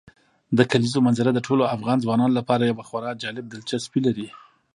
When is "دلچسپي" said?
3.47-3.99